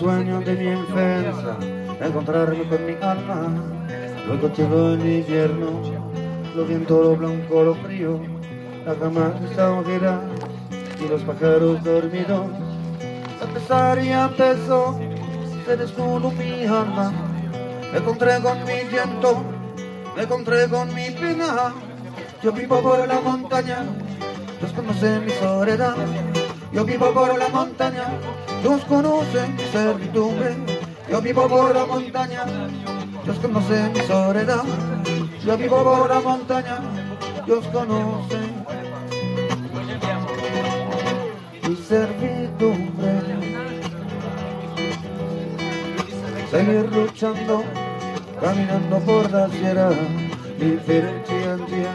sueño 0.00 0.40
de 0.40 0.54
mi 0.54 0.70
infancia, 0.70 1.58
encontrarme 2.00 2.66
con 2.70 2.86
mi 2.86 2.94
alma. 3.02 3.52
Luego 4.26 4.48
llegó 4.54 4.94
el 4.94 5.06
invierno, 5.06 5.82
lo 6.56 6.64
viento, 6.64 7.02
lo 7.02 7.16
blanco, 7.16 7.62
lo 7.62 7.74
frío, 7.74 8.18
la 8.86 8.94
cama 8.94 9.34
desahoguera 9.42 10.22
y 10.98 11.06
los 11.06 11.20
pájaros 11.22 11.84
dormidos. 11.84 12.46
Empezar 13.42 14.02
y 14.02 14.08
empezó, 14.08 14.98
se 15.66 15.76
desnudo 15.76 16.30
mi 16.30 16.64
alma, 16.64 17.12
me 17.92 17.98
encontré 17.98 18.40
con 18.40 18.58
mi 18.64 18.80
viento, 18.90 19.44
me 20.16 20.22
encontré 20.22 20.66
con 20.66 20.94
mi 20.94 21.10
pena. 21.10 21.74
Yo 22.42 22.52
vivo 22.52 22.80
por 22.80 23.06
la 23.06 23.20
montaña, 23.20 23.84
Dios 24.60 24.72
conoce 24.72 25.20
mi 25.20 25.32
soledad. 25.32 25.94
Yo 26.72 26.86
vivo 26.86 27.12
por 27.12 27.36
la 27.36 27.48
montaña, 27.48 28.04
Dios 28.62 28.84
conoce 28.84 29.48
mi 29.48 29.64
servidumbre. 29.72 30.56
Yo 31.10 31.20
vivo 31.20 31.48
por 31.48 31.74
la 31.74 31.86
montaña, 31.86 32.44
Dios 33.24 33.38
conoce 33.38 33.90
mi 33.94 34.00
soledad. 34.00 34.64
Yo 35.44 35.56
vivo 35.56 35.82
por 35.82 36.08
la 36.08 36.20
montaña, 36.20 36.78
Dios 37.46 37.66
conoce 37.72 38.38
mi 41.66 41.76
servidumbre. 41.76 43.10
Seguir 46.50 46.92
luchando, 46.92 47.64
caminando 48.40 48.98
por 48.98 49.30
la 49.30 49.48
sierra, 49.48 49.90
diferente 50.58 51.38
día 51.38 51.52
en 51.52 51.66
día, 51.66 51.94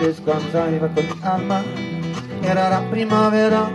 descansa 0.00 0.70
y 0.70 0.78
va 0.78 0.88
con 0.88 1.04
mi 1.04 1.22
alma. 1.22 1.62
Era 2.42 2.70
la 2.70 2.90
primavera, 2.90 3.70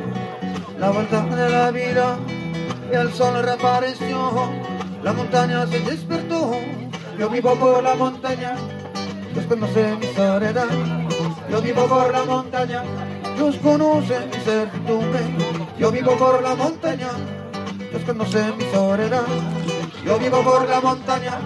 la 0.77 0.89
vuelta 0.91 1.21
de 1.21 1.49
la 1.49 1.71
vida, 1.71 2.17
y 2.91 2.95
el 2.95 3.13
sol 3.13 3.41
reapareció, 3.43 4.49
la 5.03 5.13
montaña 5.13 5.65
se 5.67 5.79
despertó. 5.79 6.51
Yo 7.17 7.29
vivo 7.29 7.55
por 7.55 7.83
la 7.83 7.95
montaña, 7.95 8.55
Dios 9.33 9.45
conoce 9.47 9.95
mi 9.95 10.07
soledad. 10.07 10.67
Yo 11.49 11.61
vivo 11.61 11.85
por 11.87 12.11
la 12.11 12.23
montaña, 12.25 12.83
Dios 13.35 13.55
conoce 13.57 14.19
mi 14.27 14.43
servidumbre. 14.43 15.21
Yo 15.79 15.91
vivo 15.91 16.15
por 16.17 16.41
la 16.41 16.55
montaña, 16.55 17.09
Dios 17.91 18.03
conoce 18.05 18.51
mi 18.57 18.65
soledad. 18.73 19.23
Yo 20.05 20.19
vivo 20.19 20.43
por 20.43 20.69
la 20.69 20.81
montaña, 20.81 21.39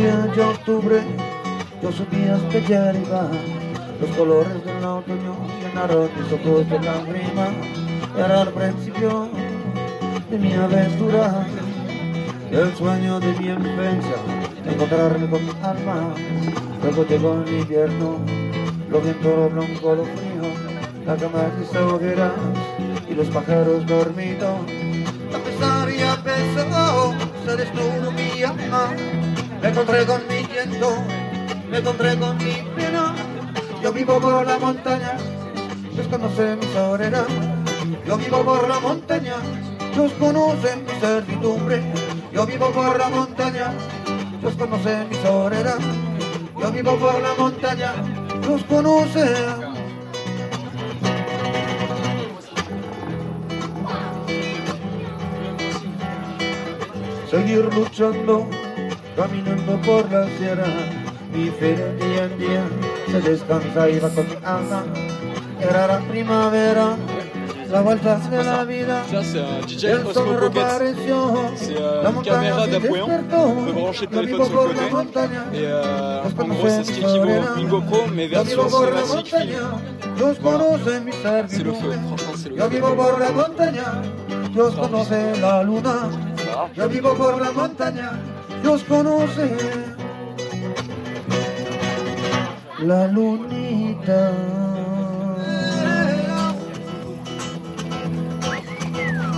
día 0.00 0.16
de 0.34 0.42
octubre, 0.42 1.02
yo 1.82 1.92
subía 1.92 2.36
hasta 2.36 2.58
ya 2.60 2.88
arriba. 2.88 3.30
Los 4.00 4.16
colores 4.16 4.64
del 4.64 4.82
otoño 4.82 5.36
llenaron 5.60 6.08
mis 6.16 6.32
ojos 6.32 6.70
de 6.70 6.80
lágrimas. 6.80 7.50
Era 8.16 8.42
el 8.42 8.48
principio 8.48 9.28
de 10.30 10.38
mi 10.38 10.54
aventura. 10.54 11.46
El 12.50 12.74
sueño 12.76 13.20
de 13.20 13.32
mi 13.34 13.48
infancia, 13.48 14.16
encontrarme 14.64 15.28
con 15.28 15.44
mi 15.44 15.52
alma. 15.62 16.14
Luego 16.82 17.06
llegó 17.06 17.42
el 17.44 17.60
invierno, 17.60 18.18
lo 18.88 19.00
viento, 19.00 19.28
lo 19.28 19.50
blanco, 19.50 19.94
lo 19.96 20.04
frío, 20.04 20.46
la 21.06 21.16
cama 21.16 21.44
de 21.72 21.78
hogueras 21.78 22.32
y 23.08 23.14
los 23.14 23.28
pájaros 23.28 23.86
dormidos. 23.86 24.60
A 25.34 25.38
pesar 25.38 25.90
y 25.90 26.02
a 26.02 26.16
pesar, 26.24 27.14
se 27.44 27.56
desnudo 27.56 28.10
mi 28.12 28.42
alma. 28.42 29.19
Me 29.62 29.68
encontré 29.68 30.06
con 30.06 30.22
mi 30.26 30.42
viento, 30.46 30.96
me 31.70 31.78
encontré 31.78 32.18
con 32.18 32.36
mi 32.38 32.52
pena. 32.74 33.14
Yo 33.82 33.92
vivo 33.92 34.18
por 34.18 34.46
la 34.46 34.58
montaña, 34.58 35.16
Dios 35.92 36.06
conoce 36.08 36.56
mi 36.56 36.66
soledad. 36.72 37.26
Yo 38.06 38.16
vivo 38.16 38.42
por 38.42 38.68
la 38.68 38.80
montaña, 38.80 39.34
Dios 39.94 40.12
conoce 40.18 40.76
mi 40.76 41.00
servidumbre. 41.00 41.82
Yo 42.32 42.46
vivo 42.46 42.70
por 42.70 42.98
la 42.98 43.08
montaña, 43.10 43.72
Dios 44.40 44.54
conoce 44.54 45.04
mi 45.10 45.16
soledad. 45.16 45.78
Yo 46.58 46.70
vivo 46.72 46.96
por 46.96 47.20
la 47.20 47.34
montaña, 47.38 47.92
Dios 48.42 48.64
conoce. 48.64 49.34
Seguir 57.30 57.72
luchando, 57.74 58.48
caminando 59.16 59.80
por 59.82 60.10
la 60.10 60.26
sierra, 60.38 60.64
de 61.32 61.94
día 61.96 62.24
en 62.24 62.38
día 62.38 62.62
se 63.10 63.20
descansa 63.20 63.88
y 63.88 63.98
va 64.00 64.08
con 64.10 64.26
mi 64.28 64.34
alma. 64.44 64.82
Era 65.60 65.86
la 65.86 65.98
primavera, 66.00 66.96
la 67.70 67.80
vuelta 67.82 68.16
de 68.16 68.42
la 68.44 68.64
vida. 68.64 69.04
Ça, 69.10 69.22
c'est 69.22 69.38
un 69.40 69.60
DJI 69.66 69.86
El 69.86 69.98
Osmo 69.98 70.12
sol 70.14 70.36
Pocket. 70.40 70.58
reapareció, 70.58 71.50
C'est 71.56 71.76
euh, 71.76 72.02
la 72.02 72.08
une 72.08 72.14
montaña 72.16 72.34
caméra 72.36 72.64
se 72.64 72.70
d'appoint. 72.70 72.98
despertó. 73.06 73.36
On 73.46 73.64
peut 73.66 73.72
brancher 73.72 74.06
le 74.06 74.10
Yo 74.10 74.20
téléphone 74.20 74.26
vivo 74.26 74.44
sur 74.46 74.54
por 74.54 74.68
le 74.68 74.74
la 74.74 74.80
côté. 74.80 74.94
montaña, 74.94 75.44
Et 75.52 75.56
euh, 75.66 76.20
Dios 76.22 76.32
en 76.32 76.48
gros, 76.48 76.56
conoce 76.56 76.72
c'est 76.72 76.84
ce 76.84 76.92
qui 76.92 77.00
mi 77.00 77.06
équivaut 77.06 77.22
à 77.22 77.26
soledad. 77.26 77.58
une 77.58 77.68
GoPro, 77.68 77.98
mais 78.14 78.24
Yo 78.28 78.30
version 78.30 78.62
vivo 78.64 78.70
por 78.70 78.90
la 78.92 79.02
cinématique 79.02 79.36
film. 79.36 79.50
montaña, 79.52 80.16
Dios 80.16 80.36
Voilà. 80.40 80.58
conoce 80.58 81.00
mi 81.04 81.12
C'est 81.12 81.62
le 81.64 81.72
feu, 81.72 81.80
servidumbre. 81.80 82.08
franchement, 82.08 82.32
c'est 82.42 82.48
le 82.48 82.56
Yo 82.56 82.62
feu. 82.64 82.70
vivo 82.70 82.88
por 82.96 83.20
la 83.20 83.30
montaña, 83.32 83.86
Dios 84.54 84.74
conoce 84.74 85.40
la 85.40 85.62
luna. 85.62 85.96
Yo 86.74 86.88
vivo 86.88 87.14
por 87.14 87.40
la 87.40 87.52
montaña, 87.52 88.12
Dios 88.62 88.84
conoce 88.84 89.56
la 92.78 93.06
lunita. 93.08 94.32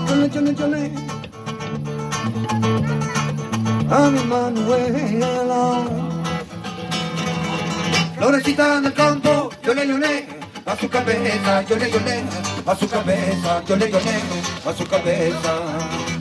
Chole, 0.06 0.30
chole, 0.30 0.54
chole. 0.54 0.92
A 3.90 4.10
mi 4.10 4.24
Manuela. 4.24 5.82
Florecita 8.16 8.80
del 8.80 8.92
campo, 8.92 9.50
yo 9.62 9.74
le 9.74 9.86
lloré 9.86 10.26
a 10.64 10.76
su 10.76 10.88
cabeza, 10.88 11.62
yo 11.62 11.76
le 11.76 11.90
lloré 11.90 12.22
a 12.64 12.76
su 12.76 12.88
cabeza, 12.88 13.62
yo 13.66 13.76
le 13.76 13.90
lloré 13.90 14.20
a 14.64 14.72
su 14.72 14.86
cabeza. 14.86 15.52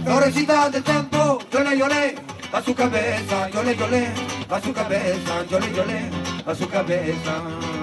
Florecita 0.04 0.70
del 0.70 0.84
campo, 0.84 1.40
yo 1.52 1.60
le 1.64 1.78
lloré 1.78 2.31
a 2.54 2.62
su 2.62 2.76
cabeza, 2.76 3.50
yo 3.50 3.64
le 3.64 3.76
lloré 3.76 4.08
a 4.50 4.62
su 4.62 4.74
cabeza, 4.74 5.46
yo 5.50 5.60
le 5.60 5.72
lloré 5.72 6.10
a 6.46 6.56
su 6.56 6.68
cabeza. 6.68 7.81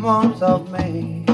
Months 0.00 0.40
of 0.40 0.70
May. 0.70 1.29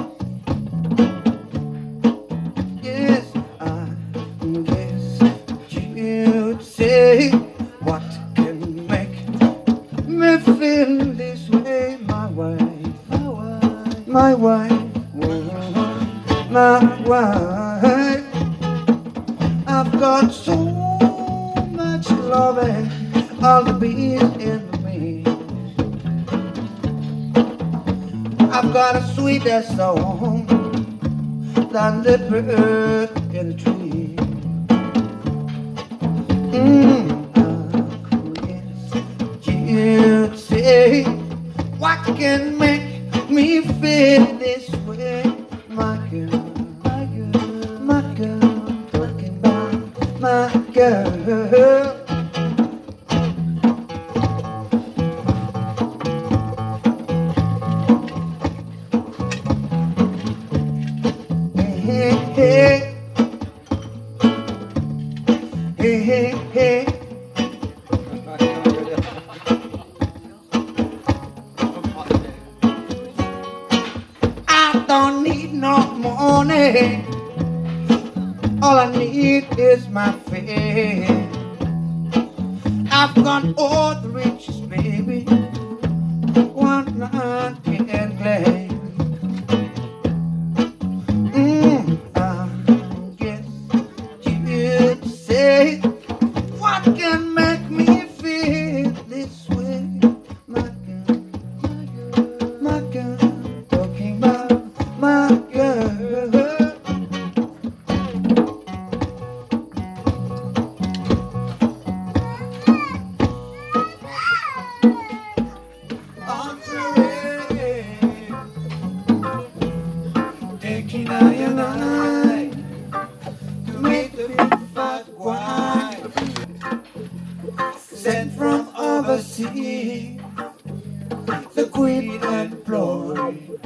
the 131.55 131.69
Queen 131.73 132.23
and 132.23 132.53
employed. 132.53 133.61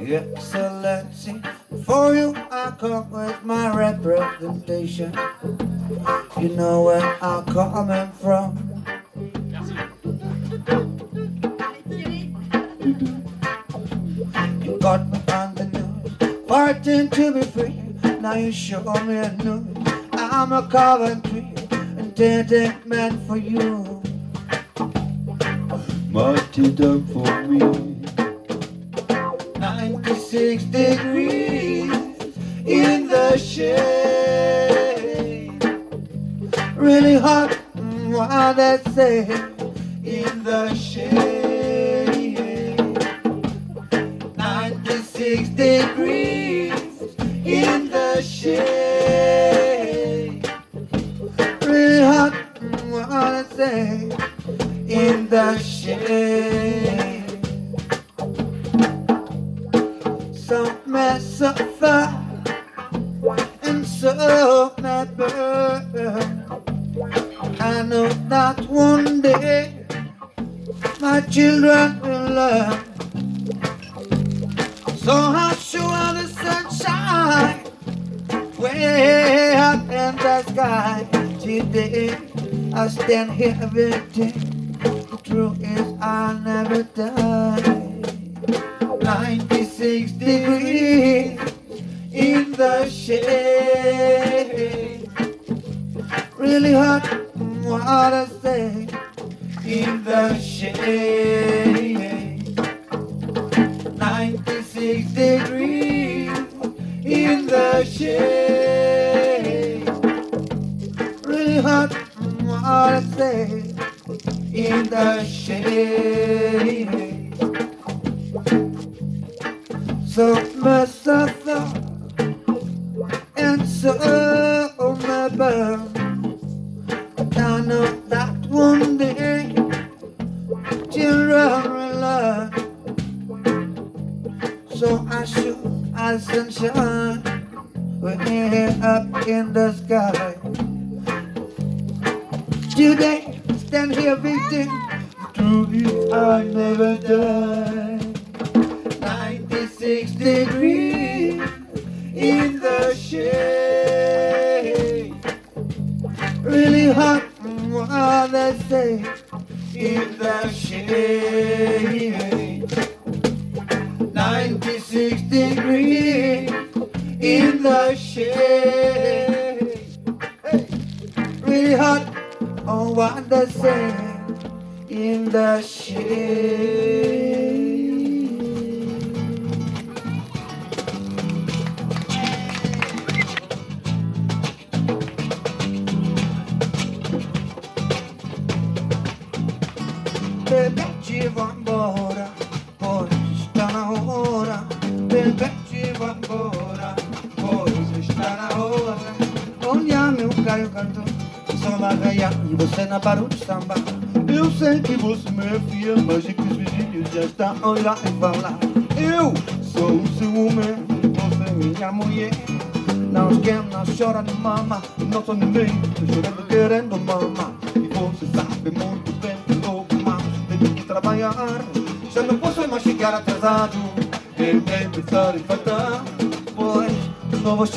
Excellency, 0.00 1.42
for 1.84 2.14
you 2.14 2.34
I 2.50 2.72
come 2.78 3.10
with 3.10 3.44
my 3.44 3.74
representation. 3.74 5.12
You 6.40 6.48
know 6.50 6.82
where 6.82 7.16
I'm 7.22 7.44
coming 7.46 8.10
from. 8.12 8.84
You 14.62 14.78
got 14.78 15.08
me 15.08 15.18
on 15.32 15.54
the 15.54 15.64
news, 15.72 16.46
fighting 16.46 17.10
to 17.10 17.32
be 17.32 17.42
free. 17.42 17.74
Now 18.20 18.34
you 18.34 18.52
show 18.52 18.82
me 19.04 19.16
a 19.16 19.32
new. 19.32 19.66
I'm 20.12 20.52
a 20.52 20.66
Coventry, 20.68 21.52
and 21.70 22.18
it 22.20 22.52
ain't 22.52 23.26
for 23.26 23.36
you 23.36 23.85
it 26.58 26.76
done 26.76 27.06
for 27.08 27.42
me. 27.48 27.85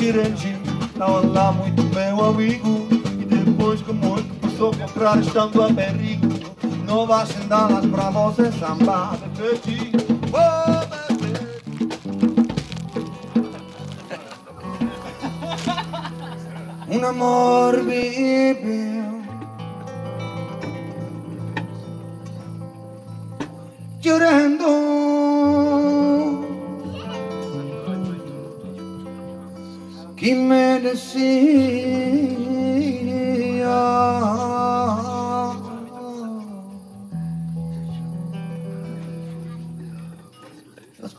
tirante 0.00 0.56
tá 0.96 1.06
lá 1.06 1.52
muito 1.52 1.82
meu 1.94 2.24
amigo. 2.24 2.88
E 3.20 3.24
depois 3.26 3.82
que 3.82 3.92
muito 3.92 4.34
passou 4.40 4.74
contrário 4.74 5.20
estando 5.20 5.62
a 5.62 5.70
perigo 5.72 6.26
Não 6.86 7.06
vai 7.06 7.26
sem 7.26 7.46
las 7.48 7.84
pra 7.86 8.08
você 8.08 8.50
sambar 8.52 9.18
de 9.34 9.58
ti 9.58 9.92
oh. 10.32 11.00
Um 16.92 17.04
amor 17.04 17.59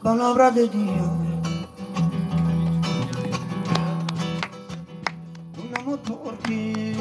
las 0.03 0.17
palabras 0.17 0.55
de 0.55 0.67
Dios. 0.67 0.85
Un 5.57 5.79
amor 5.79 5.99
por 5.99 6.37
ti. 6.39 6.93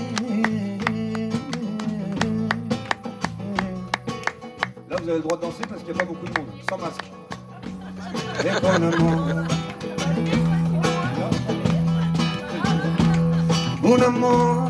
Là, 4.88 4.96
vous 5.00 5.08
avez 5.08 5.18
le 5.18 5.20
droit 5.20 5.36
de 5.36 5.42
danser 5.42 5.62
parce 5.68 5.82
qu'il 5.82 5.94
n'y 5.94 6.00
a 6.00 6.04
pas 6.04 6.12
beaucoup 6.12 6.26
de 6.26 6.38
monde, 6.38 6.48
sans 6.68 6.78
masque. 6.78 7.10
de 8.42 8.60
con 8.60 8.82
amor. 8.82 9.46
Un 13.82 14.02
amor, 14.02 14.69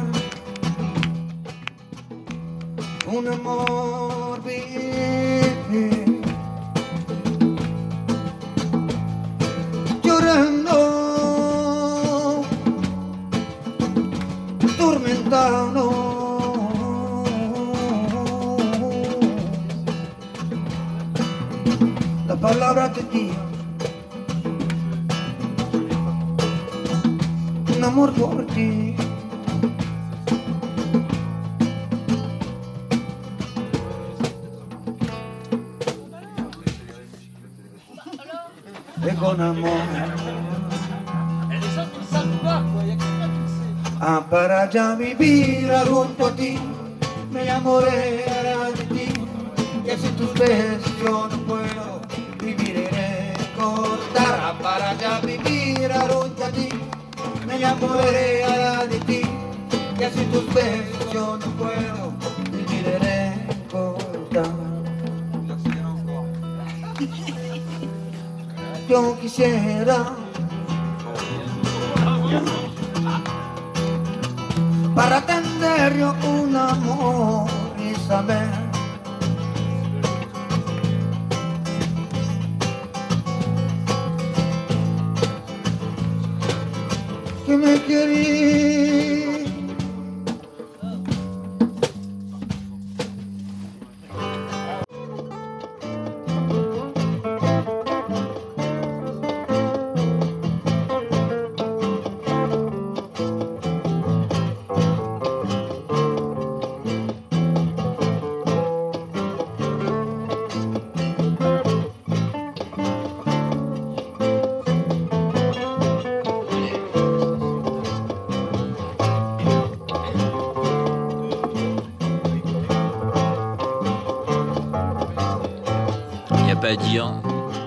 à 126.71 126.76
dire. 126.76 127.13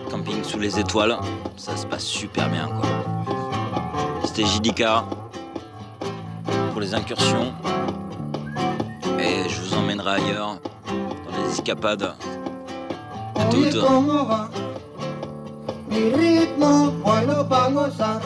Camping 0.10 0.44
sous 0.44 0.60
les 0.60 0.80
étoiles, 0.80 1.18
ça 1.58 1.76
se 1.76 1.86
passe 1.86 2.06
super 2.06 2.50
bien 2.50 2.68
quoi. 2.68 2.88
C'était 4.24 4.46
JDK 4.46 4.86
pour 6.72 6.80
les 6.80 6.94
incursions. 6.94 7.54
Et 9.20 9.50
je 9.50 9.62
vous 9.62 9.74
emmènerai 9.74 10.22
ailleurs, 10.22 10.58
dans 10.88 11.38
les 11.38 11.52
escapades. 11.52 12.14
À 13.36 13.46
toutes. 13.46 13.76
cómo 13.82 14.26
va 14.26 14.50
mi 15.90 16.10
ritmo, 16.12 16.92
bueno 17.04 17.48
para 17.50 17.70
gozar. 17.72 18.22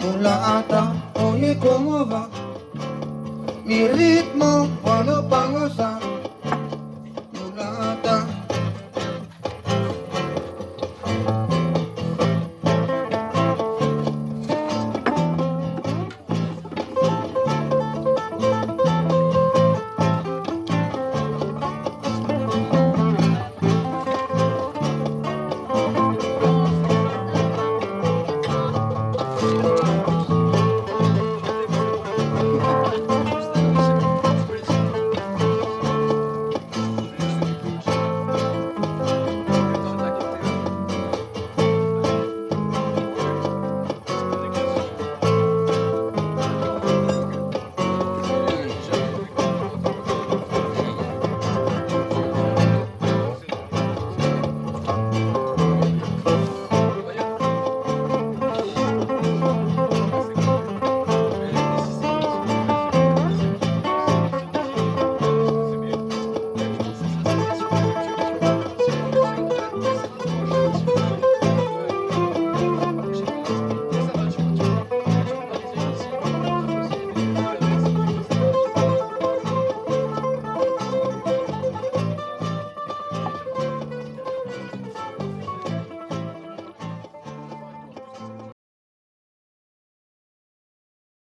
Mulata, 0.00 0.92
oye 1.14 1.56
cómo 1.58 2.04
va 2.04 2.28
mi 3.64 3.88
ritmo, 3.88 4.68
bueno 4.82 5.26
para 5.28 5.46
gozar. 5.52 5.97